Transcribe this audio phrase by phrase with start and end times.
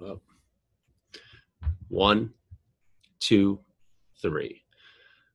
[0.00, 0.22] Well,
[1.88, 2.30] one,
[3.18, 3.58] two,
[4.22, 4.62] three.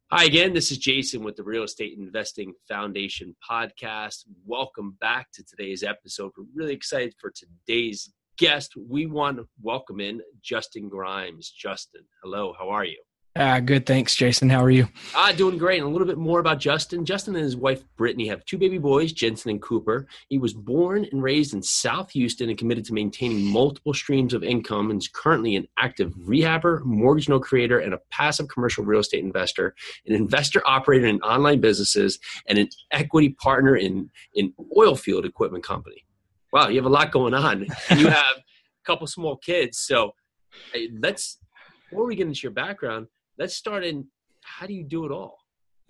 [0.10, 4.24] Hi again, this is Jason with the Real Estate Investing Foundation podcast.
[4.46, 6.32] Welcome back to today's episode.
[6.38, 8.74] We're really excited for today's guest.
[8.78, 11.50] We want to welcome in Justin Grimes.
[11.50, 13.02] Justin, hello, how are you?
[13.36, 14.48] Uh, good, thanks, Jason.
[14.48, 14.88] How are you?
[15.16, 15.80] Ah, doing great.
[15.80, 17.04] And a little bit more about Justin.
[17.04, 20.06] Justin and his wife Brittany have two baby boys, Jensen and Cooper.
[20.30, 24.44] He was born and raised in South Houston and committed to maintaining multiple streams of
[24.44, 29.00] income and is currently an active rehabber, mortgage note creator, and a passive commercial real
[29.00, 29.74] estate investor,
[30.06, 35.64] an investor operator in online businesses, and an equity partner in in oil field equipment
[35.64, 36.06] company.
[36.52, 37.66] Wow, you have a lot going on.
[37.90, 39.80] And you have a couple small kids.
[39.80, 40.14] So
[40.72, 41.40] hey, let's
[41.90, 44.08] before we get into your background let's start in
[44.42, 45.40] how do you do it all?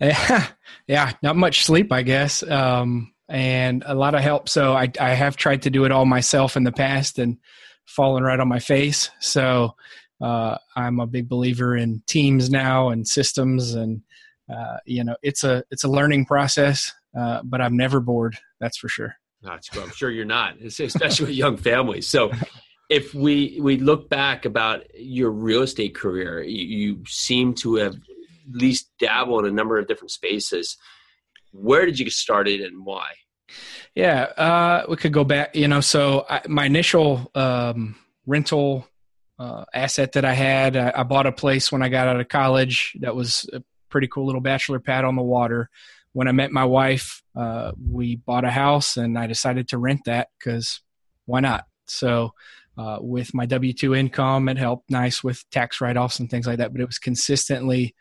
[0.00, 0.46] Yeah
[0.86, 4.50] yeah not much sleep i guess um, and a lot of help.
[4.50, 7.38] So I, I have tried to do it all myself in the past and
[7.86, 9.10] fallen right on my face.
[9.20, 9.76] So
[10.20, 14.02] uh, i'm a big believer in teams now and systems and
[14.52, 18.78] uh, you know it's a it's a learning process uh, but i'm never bored that's
[18.78, 19.16] for sure.
[19.42, 22.08] That's i'm sure you're not especially with young families.
[22.08, 22.30] So
[22.94, 27.94] if we we look back about your real estate career, you, you seem to have
[27.94, 28.00] at
[28.52, 30.76] least dabbled in a number of different spaces.
[31.50, 33.14] Where did you get started and why?
[33.96, 35.56] Yeah, uh, we could go back.
[35.56, 38.86] You know, so I, my initial um, rental
[39.40, 42.28] uh, asset that I had, I, I, bought a place when I got out of
[42.28, 42.96] college.
[43.00, 45.68] That was a pretty cool little bachelor pad on the water.
[46.12, 50.02] When I met my wife, uh, we bought a house, and I decided to rent
[50.04, 50.80] that because
[51.26, 51.64] why not?
[51.86, 52.34] So
[52.76, 54.48] uh, with my W 2 income.
[54.48, 57.94] It helped nice with tax write offs and things like that, but it was consistently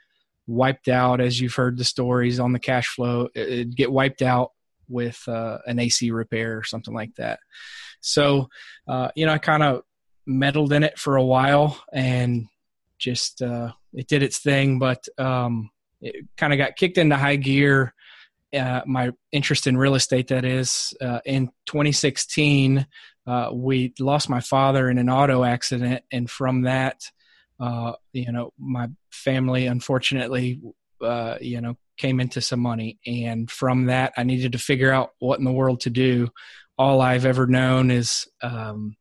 [0.47, 3.29] wiped out, as you've heard the stories on the cash flow.
[3.35, 4.51] It'd get wiped out
[4.89, 7.39] with uh, an AC repair or something like that.
[8.01, 8.49] So,
[8.87, 9.83] uh, you know, I kind of
[10.25, 12.47] meddled in it for a while and
[12.97, 15.69] just uh, it did its thing, but um,
[16.01, 17.93] it kind of got kicked into high gear.
[18.53, 22.85] Uh, my interest in real estate, that is, uh, in 2016,
[23.25, 27.03] uh, we lost my father in an auto accident, and from that,
[27.59, 30.61] uh, you know, my family unfortunately,
[31.01, 35.11] uh, you know, came into some money, and from that, I needed to figure out
[35.19, 36.29] what in the world to do.
[36.77, 38.95] All I've ever known is, um,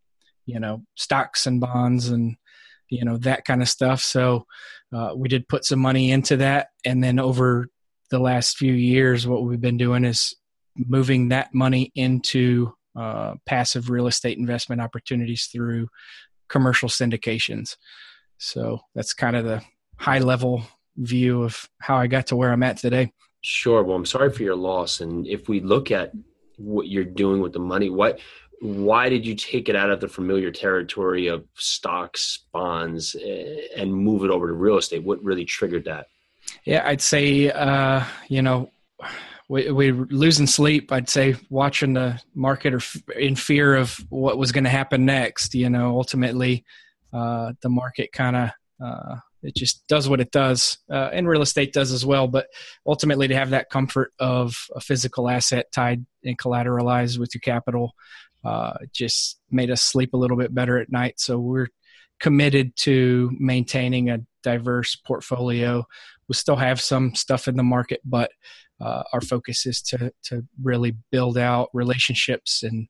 [0.47, 2.37] you know, stocks and bonds and
[2.89, 4.01] you know that kind of stuff.
[4.01, 4.47] So
[4.93, 7.69] uh, we did put some money into that, and then over
[8.11, 10.35] the last few years, what we've been doing is
[10.77, 15.89] moving that money into uh, passive real estate investment opportunities through
[16.49, 17.77] commercial syndications.
[18.39, 19.63] So that's kind of the
[19.97, 20.65] high level
[20.97, 23.13] view of how I got to where I'm at today.
[23.41, 23.83] Sure.
[23.83, 25.01] Well, I'm sorry for your loss.
[25.01, 26.13] And if we look at
[26.59, 28.21] what you're doing with the money, what
[28.61, 33.93] why did you take it out of the familiar territory of stocks, bonds, eh, and
[33.93, 35.03] move it over to real estate?
[35.03, 36.07] What really triggered that?
[36.65, 38.71] Yeah, I'd say, uh, you know,
[39.49, 40.93] we, we losing sleep.
[40.93, 45.05] I'd say watching the market or f- in fear of what was going to happen
[45.05, 45.55] next.
[45.55, 46.65] You know, ultimately,
[47.13, 48.51] uh, the market kind of
[48.85, 52.29] uh, it just does what it does, uh, and real estate does as well.
[52.29, 52.47] But
[52.87, 57.93] ultimately, to have that comfort of a physical asset tied and collateralized with your capital,
[58.45, 61.19] uh, just made us sleep a little bit better at night.
[61.19, 61.69] So we're
[62.21, 65.85] committed to maintaining a diverse portfolio.
[66.29, 68.31] We still have some stuff in the market, but
[68.83, 72.89] uh, our focus is to to really build out relationships and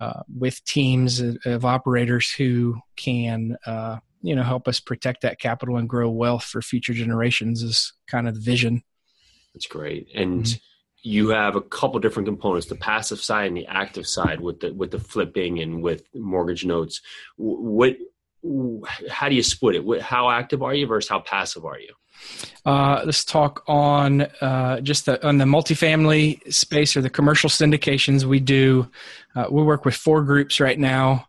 [0.00, 5.40] uh, with teams of, of, operators who can uh, you know help us protect that
[5.40, 8.82] capital and grow wealth for future generations is kind of the vision.
[9.54, 10.58] That's great, and mm-hmm.
[11.02, 14.72] you have a couple different components: the passive side and the active side with the
[14.72, 17.00] with the flipping and with mortgage notes.
[17.36, 17.96] What
[19.10, 20.02] how do you split it?
[20.02, 21.92] How active are you versus how passive are you?
[22.64, 28.24] Uh, let's talk on uh, just the, on the multifamily space or the commercial syndications.
[28.24, 28.90] We do
[29.34, 31.26] uh, we work with four groups right now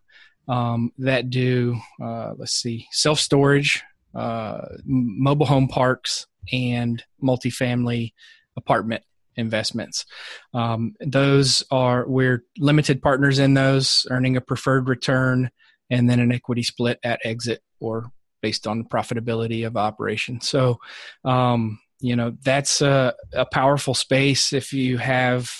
[0.47, 3.83] um, that do uh, let's see self storage,
[4.15, 8.13] uh, mobile home parks, and multifamily
[8.55, 9.03] apartment
[9.35, 10.05] investments.
[10.53, 15.51] Um, those are we're limited partners in those, earning a preferred return
[15.89, 18.11] and then an equity split at exit or
[18.41, 20.41] based on profitability of operation.
[20.41, 20.79] So,
[21.25, 25.51] um, you know, that's a, a powerful space if you have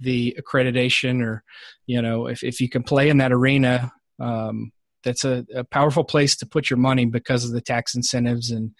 [0.00, 1.44] the accreditation or,
[1.86, 4.72] you know, if, if you can play in that arena, um,
[5.04, 8.72] that's a, a, powerful place to put your money because of the tax incentives and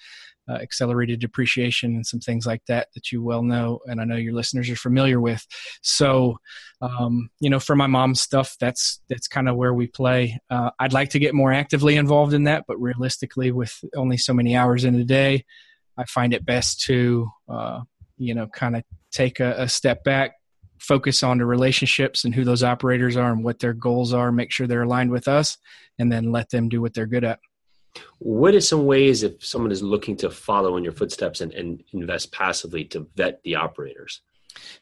[0.48, 4.16] uh, accelerated depreciation and some things like that that you well know, and I know
[4.16, 5.46] your listeners are familiar with.
[5.82, 6.38] So,
[6.80, 10.38] um, you know, for my mom's stuff, that's that's kind of where we play.
[10.50, 14.34] Uh, I'd like to get more actively involved in that, but realistically, with only so
[14.34, 15.44] many hours in a day,
[15.96, 17.80] I find it best to, uh,
[18.18, 18.82] you know, kind of
[19.12, 20.32] take a, a step back,
[20.78, 24.52] focus on the relationships and who those operators are and what their goals are, make
[24.52, 25.56] sure they're aligned with us,
[25.98, 27.38] and then let them do what they're good at.
[28.18, 31.82] What are some ways if someone is looking to follow in your footsteps and, and
[31.92, 34.20] invest passively to vet the operators?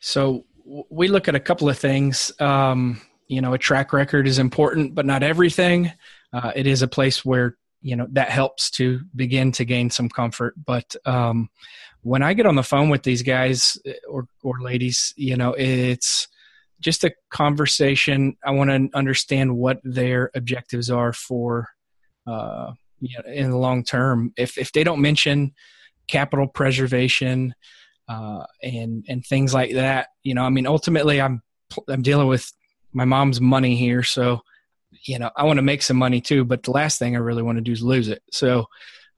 [0.00, 2.32] So we look at a couple of things.
[2.40, 5.92] Um, you know, a track record is important, but not everything.
[6.32, 10.08] Uh, it is a place where you know that helps to begin to gain some
[10.08, 10.54] comfort.
[10.64, 11.50] But um,
[12.02, 15.54] when I get on the phone with these guys eh, or or ladies, you know,
[15.54, 16.28] it's
[16.80, 18.36] just a conversation.
[18.44, 21.68] I want to understand what their objectives are for
[22.26, 24.32] uh, you know, in the long term.
[24.36, 25.52] If if they don't mention
[26.08, 27.54] capital preservation
[28.08, 31.42] uh, and and things like that, you know, I mean, ultimately, I'm
[31.88, 32.50] I'm dealing with
[32.92, 34.42] my mom's money here, so
[35.04, 36.44] you know, I want to make some money too.
[36.44, 38.22] But the last thing I really want to do is lose it.
[38.30, 38.66] So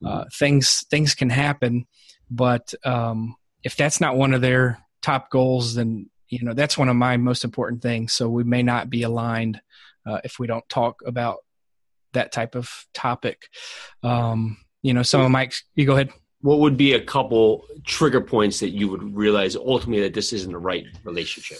[0.04, 0.28] uh, mm-hmm.
[0.32, 1.86] things things can happen,
[2.30, 6.88] but um, if that's not one of their top goals, then you know that's one
[6.88, 8.14] of my most important things.
[8.14, 9.60] So we may not be aligned
[10.06, 11.43] uh, if we don't talk about
[12.14, 13.48] that type of topic.
[14.02, 16.10] Um, you know, some of my, you go ahead.
[16.40, 20.52] What would be a couple trigger points that you would realize ultimately that this isn't
[20.52, 21.58] the right relationship?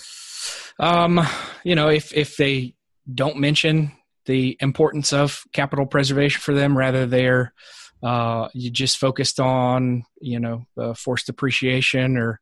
[0.79, 1.21] Um,
[1.62, 2.75] you know, if if they
[3.12, 3.93] don't mention
[4.27, 7.55] the importance of capital preservation for them, rather they're
[8.03, 12.41] uh, you just focused on you know uh, forced depreciation or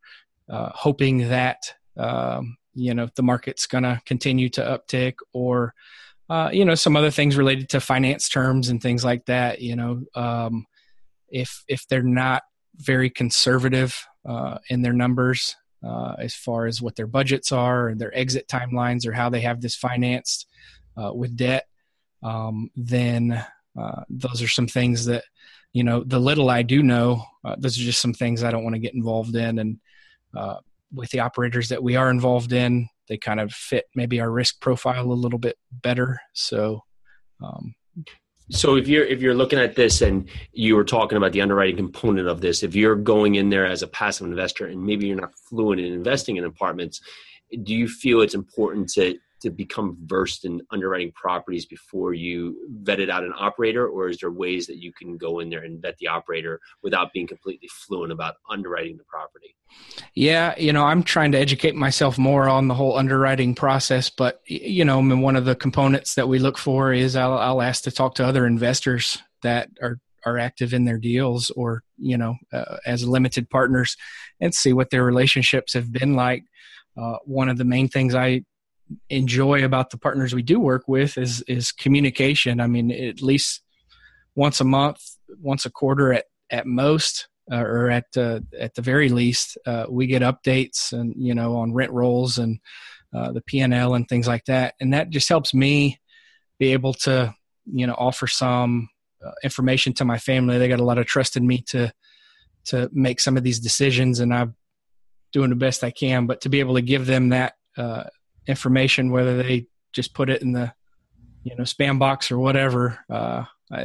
[0.50, 5.74] uh, hoping that um, you know the market's going to continue to uptick or
[6.30, 9.76] uh, you know some other things related to finance terms and things like that you
[9.76, 10.66] know um,
[11.28, 12.42] if if they're not
[12.76, 18.00] very conservative uh, in their numbers uh, as far as what their budgets are and
[18.00, 20.46] their exit timelines or how they have this financed
[20.96, 21.66] uh, with debt
[22.22, 23.44] um, then
[23.78, 25.24] uh, those are some things that
[25.72, 27.24] you know the little i do know
[27.58, 29.78] those are just some things i don't want to get involved in and
[30.94, 34.60] with the operators that we are involved in they kind of fit maybe our risk
[34.60, 36.20] profile a little bit better.
[36.34, 36.82] So,
[37.42, 37.74] um,
[38.50, 41.76] so if you're if you're looking at this and you were talking about the underwriting
[41.76, 45.20] component of this, if you're going in there as a passive investor and maybe you're
[45.20, 47.00] not fluent in investing in apartments,
[47.62, 53.10] do you feel it's important to to become versed in underwriting properties before you vetted
[53.10, 55.96] out an operator, or is there ways that you can go in there and vet
[55.98, 59.54] the operator without being completely fluent about underwriting the property?
[60.14, 64.40] Yeah, you know, I'm trying to educate myself more on the whole underwriting process, but
[64.46, 67.62] you know, I mean, one of the components that we look for is I'll, I'll
[67.62, 72.16] ask to talk to other investors that are are active in their deals or you
[72.16, 73.96] know uh, as limited partners
[74.40, 76.44] and see what their relationships have been like
[76.96, 78.44] uh, one of the main things I
[79.10, 82.60] enjoy about the partners we do work with is is communication.
[82.60, 83.62] I mean, at least
[84.34, 85.00] once a month,
[85.40, 89.86] once a quarter at at most, uh, or at uh, at the very least, uh,
[89.88, 92.58] we get updates and you know on rent rolls and
[93.14, 96.00] uh, the P and L and things like that, and that just helps me
[96.58, 97.34] be able to
[97.66, 98.88] you know offer some
[99.24, 100.58] uh, information to my family.
[100.58, 101.92] They got a lot of trust in me to
[102.66, 104.54] to make some of these decisions, and I'm
[105.32, 106.26] doing the best I can.
[106.26, 108.04] But to be able to give them that uh,
[108.46, 110.72] information, whether they just put it in the
[111.44, 112.98] you know spam box or whatever.
[113.08, 113.44] Uh,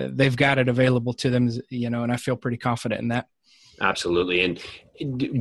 [0.09, 3.27] they've got it available to them, you know, and I feel pretty confident in that.
[3.79, 4.43] Absolutely.
[4.43, 4.59] And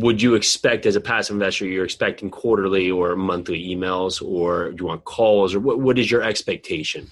[0.02, 4.84] would you expect, as a passive investor, you're expecting quarterly or monthly emails, or do
[4.84, 7.08] you want calls, or what, what is your expectation?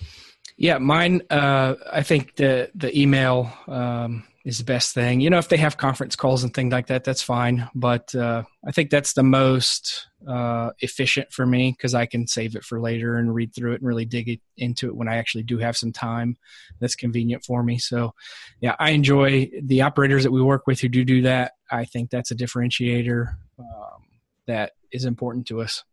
[0.57, 1.23] Yeah, mine.
[1.31, 5.21] Uh, I think the the email um, is the best thing.
[5.21, 7.69] You know, if they have conference calls and things like that, that's fine.
[7.75, 12.55] But uh, I think that's the most uh, efficient for me because I can save
[12.55, 15.17] it for later and read through it and really dig it, into it when I
[15.17, 16.37] actually do have some time
[16.79, 17.79] that's convenient for me.
[17.79, 18.15] So,
[18.61, 21.53] yeah, I enjoy the operators that we work with who do do that.
[21.71, 24.03] I think that's a differentiator um,
[24.47, 25.85] that is important to us.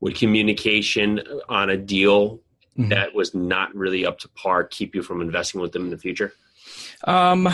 [0.00, 2.40] Would communication on a deal
[2.78, 2.88] mm-hmm.
[2.88, 5.98] that was not really up to par keep you from investing with them in the
[5.98, 6.32] future?
[7.04, 7.48] Um,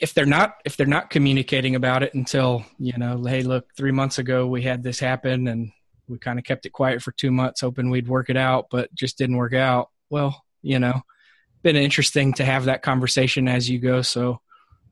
[0.00, 3.92] if they're not if they're not communicating about it until you know hey look three
[3.92, 5.72] months ago we had this happen and
[6.08, 8.92] we kind of kept it quiet for two months hoping we'd work it out but
[8.94, 9.90] just didn't work out.
[10.10, 11.02] Well you know
[11.62, 14.40] been interesting to have that conversation as you go so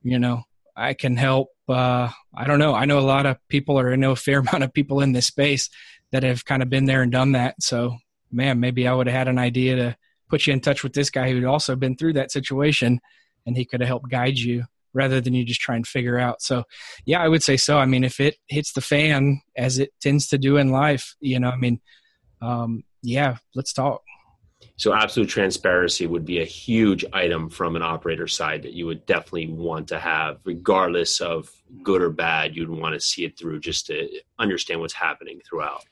[0.03, 0.43] you know
[0.77, 2.75] i can help uh i don't know.
[2.75, 5.13] I know a lot of people or i know a fair amount of people in
[5.13, 5.71] this space
[6.13, 7.97] that have kind of been there and done that so
[8.33, 9.97] man maybe i would have had an idea to
[10.29, 13.01] put you in touch with this guy who'd also been through that situation
[13.47, 14.65] and he could have helped guide you
[14.97, 16.43] rather than you just try and figure out.
[16.43, 16.65] So,
[17.05, 17.79] yeah, I would say so.
[17.79, 21.39] I mean, if it hits the fan as it tends to do in life, you
[21.39, 21.81] know, I mean,
[22.41, 24.03] um, yeah, let's talk.
[24.79, 29.05] So, absolute transparency would be a huge item from an operator side that you would
[29.07, 31.51] definitely want to have, regardless of
[31.83, 32.57] good or bad.
[32.57, 35.85] You'd want to see it through just to understand what's happening throughout.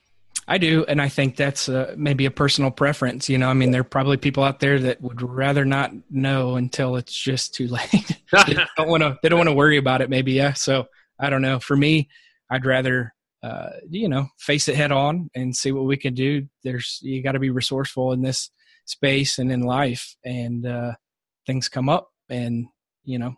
[0.46, 3.28] I do, and I think that's uh, maybe a personal preference.
[3.28, 6.56] You know, I mean, there are probably people out there that would rather not know
[6.56, 8.20] until it's just too late.
[8.46, 9.18] they don't want to.
[9.22, 10.10] They don't want to worry about it.
[10.10, 10.52] Maybe, yeah.
[10.52, 10.86] So
[11.18, 11.60] I don't know.
[11.60, 12.08] For me,
[12.50, 16.46] I'd rather, uh, you know, face it head on and see what we can do.
[16.62, 18.50] There's you got to be resourceful in this
[18.84, 20.92] space and in life, and uh,
[21.46, 22.66] things come up, and
[23.04, 23.34] you know,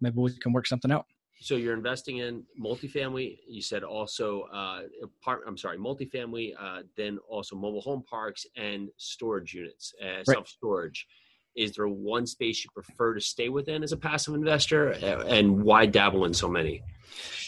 [0.00, 1.06] maybe we can work something out.
[1.44, 3.36] So you're investing in multifamily.
[3.46, 4.80] You said also uh,
[5.20, 5.42] part.
[5.46, 6.54] I'm sorry, multifamily.
[6.58, 10.26] Uh, then also mobile home parks and storage units, uh, right.
[10.26, 11.06] self storage.
[11.54, 15.84] Is there one space you prefer to stay within as a passive investor, and why
[15.84, 16.82] dabble in so many?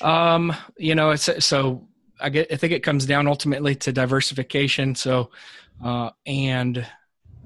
[0.02, 1.88] Um, you know, it's so
[2.20, 2.52] I get.
[2.52, 4.94] I think it comes down ultimately to diversification.
[4.94, 5.30] So,
[5.82, 6.86] uh, and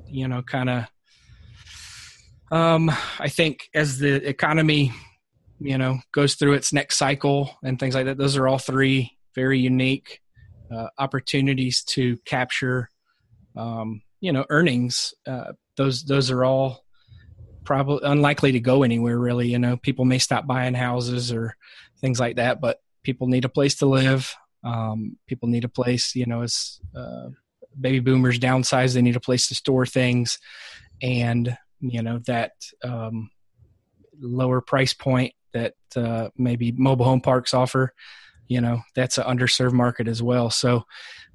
[0.09, 0.85] you know, kind of.
[2.51, 2.91] Um,
[3.21, 4.93] I think as the economy
[5.61, 8.19] you know goes through its next cycle and things like that.
[8.19, 10.21] Those are all three very unique
[10.75, 12.89] uh, opportunities to capture
[13.57, 15.15] um, you know earnings.
[15.27, 16.85] Uh, those those are all
[17.65, 19.49] probably unlikely to go anywhere really.
[19.49, 21.57] You know people may stop buying houses or
[22.01, 24.35] things like that but people need a place to live.
[24.65, 27.29] Um, people need a place you know as uh,
[27.79, 30.39] baby boomers downsize they need a place to store things.
[31.03, 32.53] And you know that
[32.83, 33.31] um,
[34.19, 37.93] lower price point that uh, maybe mobile home parks offer.
[38.49, 40.51] You know, that's an underserved market as well.
[40.51, 40.85] So,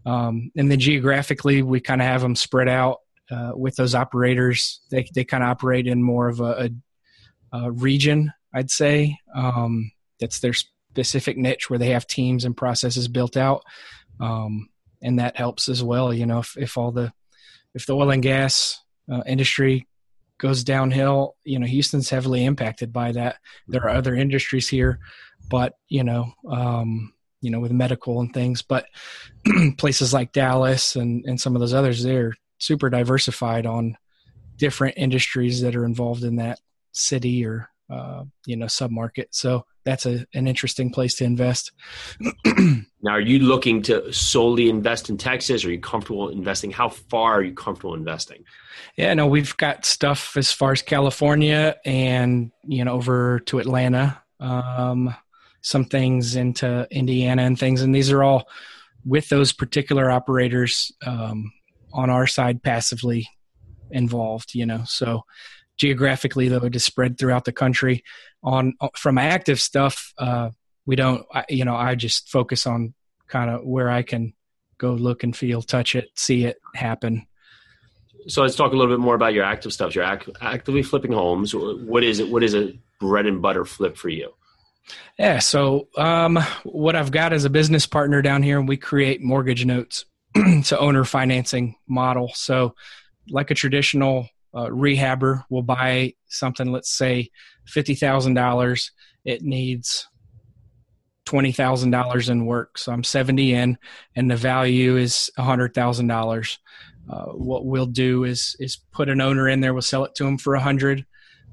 [0.06, 2.98] um, and then geographically, we kind of have them spread out
[3.32, 4.82] uh, with those operators.
[4.92, 6.70] They they kind of operate in more of a,
[7.54, 9.18] a, a region, I'd say.
[9.34, 13.64] Um, that's their specific niche where they have teams and processes built out,
[14.20, 14.70] um,
[15.02, 16.14] and that helps as well.
[16.14, 17.14] You know, if, if all the
[17.74, 18.80] if the oil and gas
[19.12, 19.88] uh, industry
[20.38, 23.38] goes downhill, you know, Houston's heavily impacted by that.
[23.68, 25.00] There are other industries here,
[25.50, 28.88] but you know, um, you know, with medical and things, but
[29.78, 33.98] places like Dallas and and some of those others, they're super diversified on
[34.58, 36.60] different industries that are involved in that
[36.92, 39.28] city or uh, you know submarket.
[39.32, 41.72] So that's a, an interesting place to invest.
[42.46, 45.64] now, are you looking to solely invest in Texas?
[45.64, 46.72] Are you comfortable investing?
[46.72, 48.44] How far are you comfortable investing?
[48.98, 54.22] Yeah, no, we've got stuff as far as California and you know over to Atlanta.
[54.40, 55.16] Um,
[55.62, 58.48] some things into Indiana and things, and these are all
[59.06, 61.52] with those particular operators um,
[61.94, 63.28] on our side passively
[63.92, 64.56] involved.
[64.56, 65.24] You know, so
[65.78, 68.04] geographically though it is spread throughout the country.
[68.44, 70.50] On uh, from active stuff uh,
[70.86, 72.94] we don't I, you know i just focus on
[73.28, 74.34] kind of where i can
[74.78, 77.26] go look and feel touch it see it happen.
[78.28, 79.94] So let's talk a little bit more about your active stuff.
[79.94, 81.54] You're act- actively flipping homes.
[81.54, 84.32] What is it what is a bread and butter flip for you?
[85.18, 89.22] Yeah so um, what i've got is a business partner down here and we create
[89.22, 90.06] mortgage notes
[90.66, 92.32] to owner financing model.
[92.36, 92.76] So
[93.30, 97.30] like a traditional uh, rehabber will buy something, let's say
[97.68, 98.92] $50,000.
[99.26, 100.08] It needs
[101.28, 102.78] $20,000 in work.
[102.78, 103.78] So I'm 70 in
[104.16, 106.58] and the value is $100,000.
[107.08, 109.74] Uh, what we'll do is, is put an owner in there.
[109.74, 111.06] We'll sell it to them for a hundred.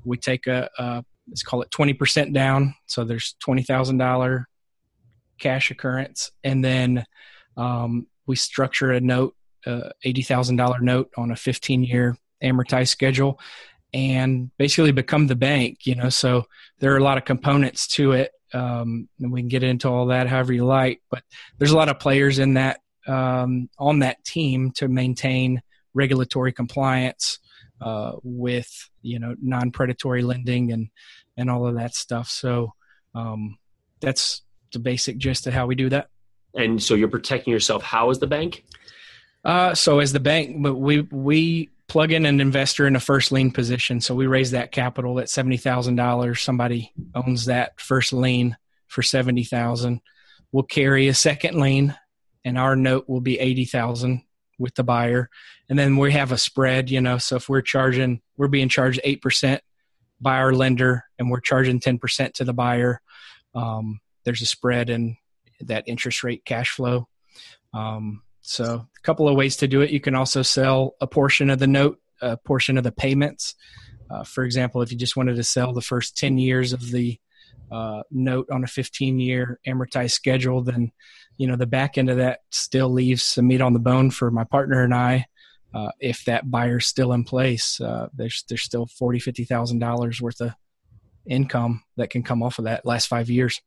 [0.05, 2.75] We take a, a, let's call it 20% down.
[2.87, 4.45] So there's $20,000
[5.39, 6.31] cash occurrence.
[6.45, 7.05] And then,
[7.57, 9.35] um, we structure a note,
[9.67, 13.39] uh, $80,000 note on a 15 year amortized schedule
[13.95, 16.45] and basically become the bank you know so
[16.79, 20.07] there are a lot of components to it um, and we can get into all
[20.07, 21.23] that however you like but
[21.59, 25.61] there's a lot of players in that um, on that team to maintain
[25.95, 27.39] regulatory compliance
[27.81, 28.71] uh, with
[29.03, 30.89] you know non-predatory lending and
[31.37, 32.29] and all of that stuff.
[32.29, 32.75] So
[33.15, 33.59] um,
[34.01, 36.09] that's the basic gist of how we do that.
[36.55, 37.83] And so you're protecting yourself.
[37.83, 38.65] How is the bank?
[39.45, 43.33] Uh, so as the bank but we we plug in an investor in a first
[43.33, 44.01] lien position.
[44.01, 46.41] So we raise that capital at seventy thousand dollars.
[46.41, 48.57] Somebody owns that first lien
[48.89, 50.01] for seventy thousand.
[50.53, 51.95] We'll carry a second lien,
[52.47, 54.23] and our note will be eighty thousand
[54.59, 55.29] with the buyer.
[55.69, 57.19] And then we have a spread, you know.
[57.19, 59.63] So if we're charging, we're being charged eight percent
[60.19, 63.03] by our lender, and we're charging ten percent to the buyer.
[63.55, 65.19] Um, there's a spread in
[65.61, 67.07] that interest rate cash flow.
[67.75, 69.91] Um, so, a couple of ways to do it.
[69.91, 73.55] You can also sell a portion of the note, a portion of the payments
[74.13, 77.19] uh, for example, if you just wanted to sell the first 10 years of the
[77.71, 80.93] uh, note on a 15 year amortized schedule, then
[81.39, 84.31] you know the back end of that still leaves some meat on the bone for
[84.31, 85.27] my partner and I.
[85.75, 90.21] Uh, if that buyer's still in place, uh, there's there's still forty fifty thousand dollars
[90.21, 90.53] worth of
[91.27, 93.63] income that can come off of that last five years.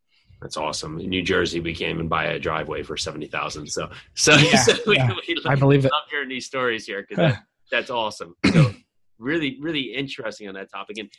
[0.46, 1.00] That's awesome.
[1.00, 3.68] In New Jersey, we can't even buy a driveway for seventy thousand.
[3.68, 5.12] So, so, yeah, so we, yeah.
[5.28, 5.92] we, I believe it.
[5.92, 8.36] love hearing these stories here because that, that's awesome.
[8.54, 8.72] So,
[9.18, 11.00] really, really interesting on that topic.
[11.00, 11.10] And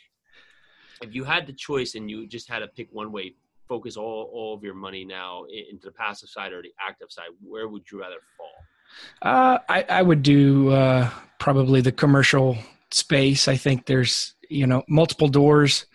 [1.01, 3.33] if you had the choice and you just had to pick one way,
[3.67, 7.27] focus all all of your money now into the passive side or the active side,
[7.45, 9.29] where would you rather fall?
[9.29, 12.57] Uh, I, I would do uh, probably the commercial
[12.91, 13.49] space.
[13.49, 15.85] I think there's you know multiple doors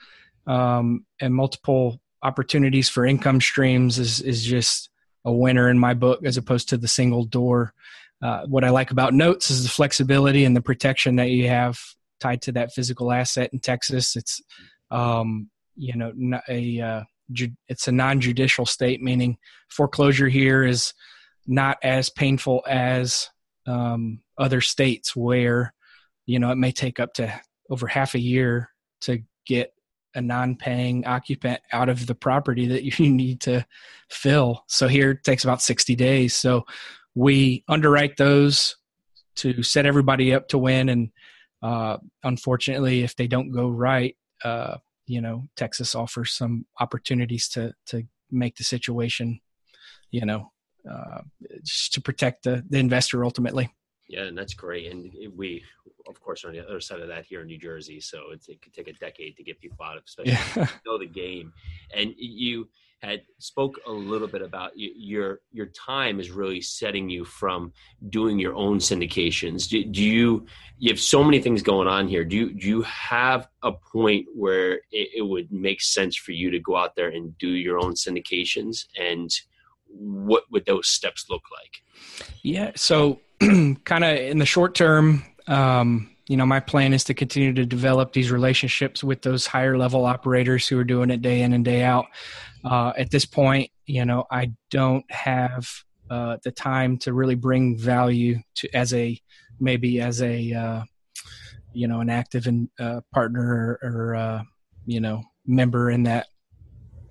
[0.47, 4.89] um, and multiple opportunities for income streams is is just
[5.25, 7.73] a winner in my book as opposed to the single door.
[8.23, 11.79] Uh, what I like about notes is the flexibility and the protection that you have
[12.21, 14.17] tied to that physical asset in Texas.
[14.17, 14.41] It's
[14.91, 16.13] um, you know
[16.49, 17.03] a uh,
[17.33, 19.39] ju- it's a non-judicial state, meaning
[19.69, 20.95] foreclosure here is
[21.47, 23.29] not as painful as
[23.67, 25.75] um, other states where
[26.27, 27.33] you know it may take up to
[27.71, 29.73] over half a year to get
[30.15, 33.67] a non-paying occupant out of the property that you need to
[34.11, 34.65] fill.
[34.69, 36.35] So here it takes about 60 days.
[36.35, 36.65] So
[37.15, 38.77] we underwrite those
[39.37, 40.89] to set everybody up to win.
[40.89, 41.11] And
[41.63, 44.77] uh, unfortunately, if they don't go right, uh,
[45.07, 49.41] you know, Texas offers some opportunities to to make the situation,
[50.11, 50.53] you know,
[50.91, 51.21] uh,
[51.63, 53.71] just to protect the, the investor ultimately.
[54.09, 54.91] Yeah, and that's great.
[54.91, 55.63] And we,
[56.07, 58.01] of course, on the other side of that here in New Jersey.
[58.01, 60.69] So it could take a decade to get people out of, especially Yeah.
[60.87, 61.53] know the game.
[61.95, 62.69] And you
[63.03, 67.73] had spoke a little bit about your your time is really setting you from
[68.11, 69.69] doing your own syndications.
[69.69, 70.47] Do, do you
[70.79, 72.25] you have so many things going on here?
[72.25, 76.51] Do you do you have a point where it, it would make sense for you
[76.51, 78.87] to go out there and do your own syndications?
[78.97, 79.31] And
[79.87, 82.27] what would those steps look like?
[82.43, 82.71] Yeah.
[82.77, 87.53] So, kind of in the short term, um, you know, my plan is to continue
[87.53, 91.53] to develop these relationships with those higher level operators who are doing it day in
[91.53, 92.07] and day out.
[92.65, 95.69] Uh, at this point, you know, I don't have
[96.11, 99.21] uh, the time to really bring value to as a
[99.59, 100.83] maybe as a uh,
[101.73, 104.43] you know an active and uh, partner or, or uh,
[104.87, 106.27] you know member in that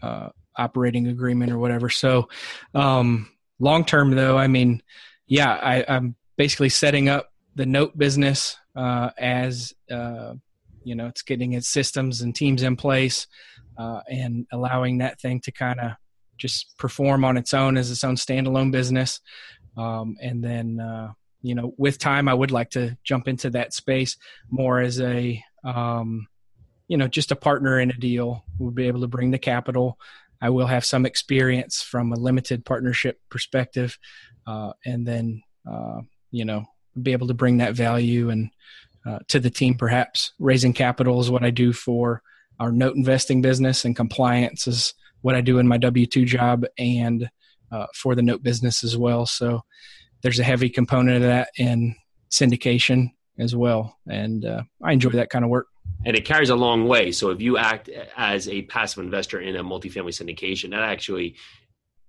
[0.01, 1.89] uh, operating agreement or whatever.
[1.89, 2.29] So,
[2.73, 4.81] um, long term though, I mean,
[5.27, 10.33] yeah, I, I'm basically setting up the note business uh, as uh,
[10.83, 13.27] you know it's getting its systems and teams in place
[13.77, 15.91] uh, and allowing that thing to kind of
[16.37, 19.19] just perform on its own as its own standalone business.
[19.77, 21.11] Um, and then uh,
[21.41, 24.17] you know with time i would like to jump into that space
[24.49, 26.27] more as a um,
[26.87, 28.43] you know just a partner in a deal.
[28.59, 29.97] We'll be able to bring the capital.
[30.41, 33.97] I will have some experience from a limited partnership perspective
[34.45, 36.65] uh, and then uh, you know
[37.01, 38.49] be able to bring that value and
[39.05, 40.33] uh, to the team perhaps.
[40.39, 42.21] Raising capital is what i do for
[42.59, 47.29] our note investing business and compliance is what i do in my w2 job and
[47.71, 49.25] uh, for the note business as well.
[49.25, 49.61] So
[50.21, 51.95] there's a heavy component of that in
[52.29, 53.97] syndication as well.
[54.09, 55.67] And uh, i enjoy that kind of work.
[56.05, 57.11] And it carries a long way.
[57.11, 61.35] So if you act as a passive investor in a multifamily syndication, that actually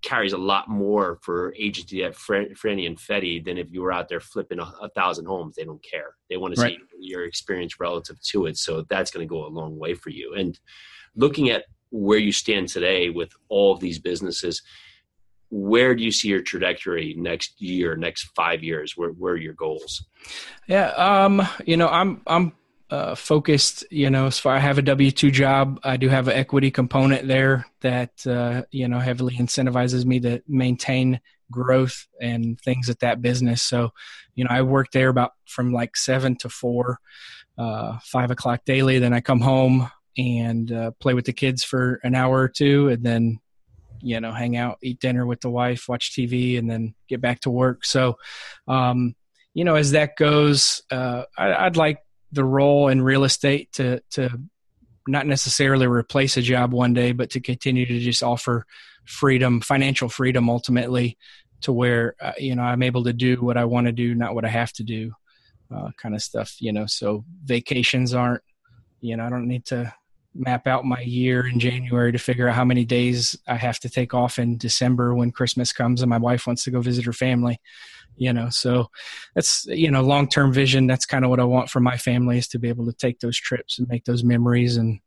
[0.02, 4.08] carries a lot more for agency at Fannie and Freddie than if you were out
[4.08, 5.54] there flipping a, a thousand homes.
[5.54, 6.16] They don't care.
[6.28, 6.76] They want to Right.
[6.78, 8.56] see your experience relative to it.
[8.56, 10.34] So that's going to go a long way for you.
[10.34, 10.58] And
[11.14, 14.62] looking at where you stand today with all of these businesses,
[15.50, 18.96] where do you see your trajectory next year, next five years?
[18.96, 20.04] Where, where are your goals?
[20.66, 22.52] Yeah, um, you know, I'm I'm
[22.92, 23.86] uh, focused.
[23.90, 26.70] You know, as far I have a W two job, I do have an equity
[26.70, 31.18] component there that uh, you know heavily incentivizes me to maintain
[31.50, 33.62] growth and things at that business.
[33.62, 33.90] So,
[34.34, 36.98] you know, I work there about from like seven to four,
[37.56, 38.98] uh, five o'clock daily.
[38.98, 42.90] Then I come home and uh, play with the kids for an hour or two,
[42.90, 43.40] and then
[44.02, 47.40] you know hang out, eat dinner with the wife, watch TV, and then get back
[47.40, 47.86] to work.
[47.86, 48.18] So.
[48.68, 49.14] Um,
[49.54, 51.98] you know, as that goes, uh, I, I'd like
[52.32, 54.30] the role in real estate to to
[55.06, 58.66] not necessarily replace a job one day, but to continue to just offer
[59.04, 61.18] freedom, financial freedom, ultimately,
[61.62, 64.34] to where uh, you know I'm able to do what I want to do, not
[64.34, 65.12] what I have to do,
[65.74, 66.56] uh, kind of stuff.
[66.60, 68.42] You know, so vacations aren't,
[69.00, 69.92] you know, I don't need to
[70.34, 73.88] map out my year in January to figure out how many days I have to
[73.88, 77.12] take off in December when Christmas comes and my wife wants to go visit her
[77.12, 77.60] family.
[78.16, 78.90] You know, so
[79.34, 80.86] that's you know long term vision.
[80.86, 83.20] That's kind of what I want for my family is to be able to take
[83.20, 85.00] those trips and make those memories, and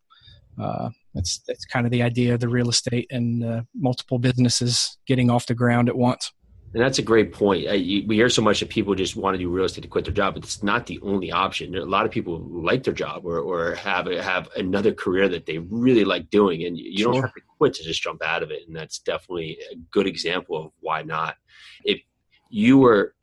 [0.59, 4.97] uh, that's that's kind of the idea of the real estate and uh, multiple businesses
[5.05, 6.33] getting off the ground at once.
[6.75, 7.69] And that's a great point.
[7.69, 10.13] we hear so much that people just want to do real estate to quit their
[10.13, 11.71] job, but it's not the only option.
[11.71, 15.45] There a lot of people like their job or, or have have another career that
[15.45, 17.13] they really like doing, and you sure.
[17.13, 18.63] don't have to quit to just jump out of it.
[18.67, 21.37] And that's definitely a good example of why not.
[21.85, 22.01] If
[22.49, 23.15] you were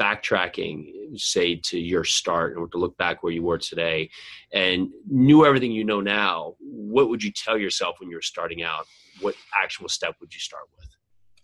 [0.00, 4.10] backtracking, say to your start, or to look back where you were today,
[4.52, 8.64] and knew everything you know now, what would you tell yourself when you were starting
[8.64, 8.84] out?
[9.20, 10.95] What actual step would you start with?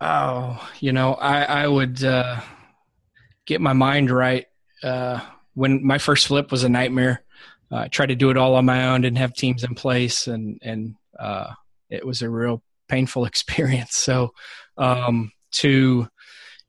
[0.04, 2.40] Oh, you know, I, I would uh,
[3.46, 4.46] get my mind right.
[4.82, 5.20] Uh,
[5.54, 7.22] when my first flip was a nightmare,
[7.70, 10.26] uh, I tried to do it all on my own, didn't have teams in place,
[10.26, 11.52] and and uh,
[11.88, 13.94] it was a real painful experience.
[13.94, 14.32] So
[14.76, 16.08] um, to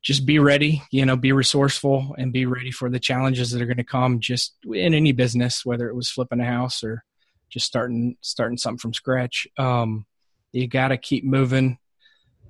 [0.03, 3.65] just be ready, you know, be resourceful and be ready for the challenges that are
[3.65, 7.03] going to come just in any business, whether it was flipping a house or
[7.49, 9.47] just starting starting something from scratch.
[9.57, 10.05] Um,
[10.51, 11.79] you got to keep moving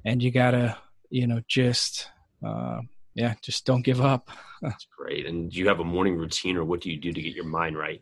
[0.06, 0.78] and you gotta
[1.10, 2.10] you know just
[2.46, 2.80] uh,
[3.14, 4.30] yeah just don't give up.
[4.62, 5.26] That's great.
[5.26, 7.46] And do you have a morning routine or what do you do to get your
[7.46, 8.02] mind right?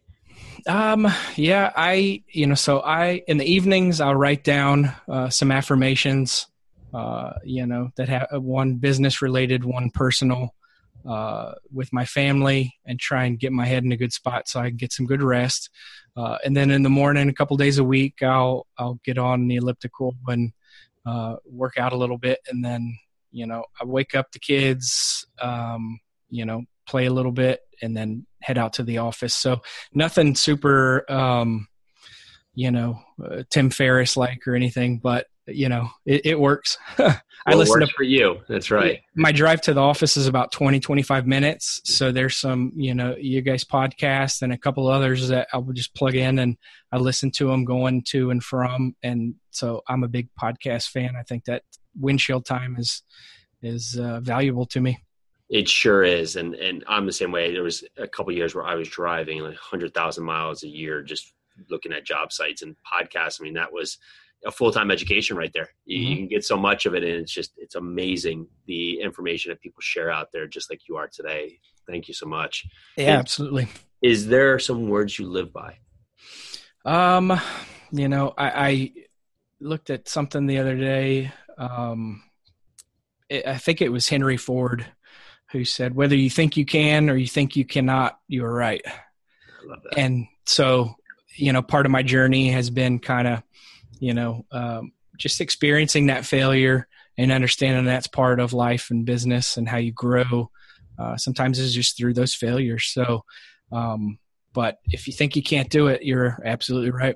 [0.68, 5.52] Um yeah i you know so i in the evenings i'll write down uh, some
[5.52, 6.48] affirmations
[6.94, 10.54] uh you know that have uh, one business related one personal
[11.06, 14.60] uh, with my family and try and get my head in a good spot so
[14.60, 15.70] I can get some good rest.
[16.16, 19.48] Uh, and then in the morning, a couple days a week, I'll I'll get on
[19.48, 20.52] the elliptical and
[21.06, 22.98] uh, work out a little bit, and then
[23.32, 27.96] you know I wake up the kids, um, you know, play a little bit, and
[27.96, 29.36] then head out to the office.
[29.36, 29.62] So
[29.94, 31.68] nothing super, um,
[32.54, 36.78] you know, uh, Tim Ferriss like or anything, but you know, it, it works.
[37.46, 38.42] I listen to for you.
[38.48, 39.02] That's right.
[39.16, 41.82] My drive to the office is about 20, 25 minutes.
[41.86, 45.74] So there's some, you know, you guys podcast and a couple others that I will
[45.74, 46.58] just plug in and
[46.92, 48.96] I listen to them going to and from.
[49.02, 51.16] And so I'm a big podcast fan.
[51.18, 51.64] I think that
[52.00, 53.02] windshield time is,
[53.62, 55.00] is uh, valuable to me.
[55.50, 57.52] It sure is, and and I'm the same way.
[57.52, 61.04] There was a couple years where I was driving like hundred thousand miles a year,
[61.04, 61.34] just
[61.70, 63.42] looking at job sites and podcasts.
[63.42, 63.98] I mean, that was
[64.46, 65.70] a full-time education right there.
[65.86, 66.10] You, mm-hmm.
[66.10, 69.62] you, can get so much of it and it's just it's amazing the information that
[69.62, 71.60] people share out there just like you are today.
[71.88, 72.66] Thank you so much.
[72.98, 73.68] Yeah and absolutely.
[74.02, 75.78] is there some words you live by?
[76.86, 77.40] Um
[77.92, 78.94] you know i, I
[79.60, 81.32] looked at something the other day.
[81.58, 82.24] Um
[83.30, 84.86] it, i think it was henry ford
[85.52, 88.82] who said whether you think you can or you think you cannot you're right.
[89.96, 90.96] And so
[91.36, 93.44] you know part of my journey has been kind of
[94.02, 96.88] you know, um, just experiencing that failure
[97.18, 100.50] and understanding that's part of life and business and how you grow.
[100.98, 102.88] Uh, sometimes it's just through those failures.
[102.88, 103.24] So,
[103.72, 104.18] um,
[104.54, 107.16] but if you think you can't do it, you're absolutely right.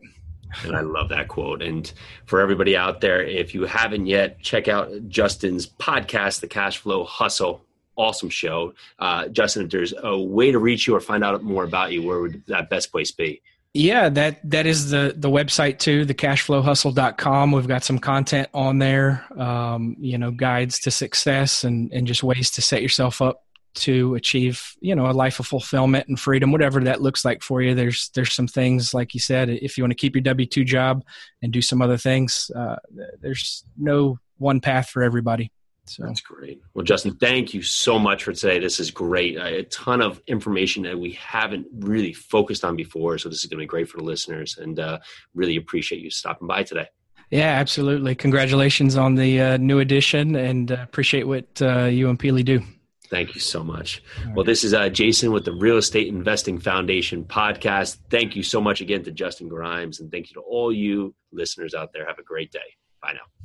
[0.63, 1.63] And I love that quote.
[1.63, 1.91] And
[2.27, 7.03] for everybody out there, if you haven't yet, check out Justin's podcast, The Cash Flow
[7.03, 7.61] Hustle.
[7.97, 8.73] Awesome show.
[8.99, 12.03] Uh, Justin, if there's a way to reach you or find out more about you,
[12.03, 13.41] where would that best place be?
[13.77, 17.51] Yeah, that that is the the website too, the cashflowhustle.com.
[17.51, 22.23] We've got some content on there, um, you know, guides to success and and just
[22.23, 23.43] ways to set yourself up
[23.75, 27.61] to achieve, you know, a life of fulfillment and freedom, whatever that looks like for
[27.61, 27.75] you.
[27.75, 30.63] There's there's some things like you said, if you want to keep your W two
[30.63, 31.03] job
[31.41, 32.77] and do some other things, uh,
[33.19, 35.51] there's no one path for everybody.
[35.85, 36.61] So that's great.
[36.73, 38.59] Well, Justin, thank you so much for today.
[38.59, 39.37] This is great.
[39.37, 43.17] A ton of information that we haven't really focused on before.
[43.17, 44.99] So this is going to be great for the listeners, and uh,
[45.33, 46.87] really appreciate you stopping by today.
[47.29, 48.15] Yeah, absolutely.
[48.15, 52.61] Congratulations on the uh, new edition, and uh, appreciate what uh, you and Peely do.
[53.09, 54.01] Thank you so much.
[54.33, 57.97] Well, this is uh, Jason with the Real Estate Investing Foundation podcast.
[58.09, 61.75] Thank you so much again to Justin Grimes, and thank you to all you listeners
[61.75, 62.05] out there.
[62.07, 62.59] Have a great day.
[63.01, 63.44] Bye now.